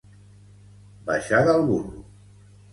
Baixar 1.11 1.45
del 1.51 1.63
burro. 1.71 2.05